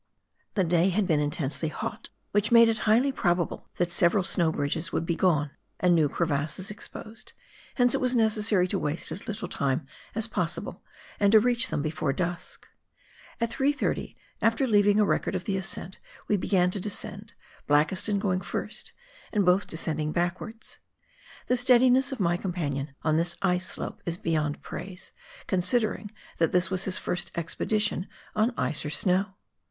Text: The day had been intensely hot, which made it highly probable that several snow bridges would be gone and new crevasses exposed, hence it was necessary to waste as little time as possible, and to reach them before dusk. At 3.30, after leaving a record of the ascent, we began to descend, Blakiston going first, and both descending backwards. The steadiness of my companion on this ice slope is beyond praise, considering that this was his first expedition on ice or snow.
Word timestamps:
The 0.55 0.63
day 0.63 0.89
had 0.89 1.05
been 1.05 1.19
intensely 1.19 1.69
hot, 1.69 2.09
which 2.31 2.51
made 2.51 2.69
it 2.69 2.79
highly 2.89 3.11
probable 3.11 3.69
that 3.77 3.91
several 3.91 4.23
snow 4.23 4.51
bridges 4.51 4.91
would 4.91 5.05
be 5.05 5.15
gone 5.15 5.51
and 5.79 5.93
new 5.93 6.09
crevasses 6.09 6.71
exposed, 6.71 7.33
hence 7.75 7.93
it 7.93 8.01
was 8.01 8.15
necessary 8.15 8.67
to 8.69 8.79
waste 8.79 9.11
as 9.11 9.27
little 9.27 9.47
time 9.47 9.85
as 10.15 10.27
possible, 10.27 10.81
and 11.19 11.31
to 11.33 11.39
reach 11.39 11.67
them 11.67 11.83
before 11.83 12.13
dusk. 12.13 12.65
At 13.39 13.51
3.30, 13.51 14.15
after 14.41 14.65
leaving 14.65 14.99
a 14.99 15.05
record 15.05 15.35
of 15.35 15.43
the 15.43 15.55
ascent, 15.55 15.99
we 16.27 16.35
began 16.35 16.71
to 16.71 16.79
descend, 16.79 17.35
Blakiston 17.67 18.17
going 18.17 18.41
first, 18.41 18.93
and 19.31 19.45
both 19.45 19.67
descending 19.67 20.11
backwards. 20.11 20.79
The 21.45 21.55
steadiness 21.55 22.11
of 22.11 22.19
my 22.19 22.37
companion 22.37 22.95
on 23.03 23.17
this 23.17 23.37
ice 23.43 23.67
slope 23.69 24.01
is 24.07 24.17
beyond 24.17 24.63
praise, 24.63 25.11
considering 25.45 26.09
that 26.39 26.51
this 26.53 26.71
was 26.71 26.85
his 26.85 26.97
first 26.97 27.29
expedition 27.35 28.07
on 28.35 28.51
ice 28.57 28.83
or 28.83 28.89
snow. 28.89 29.35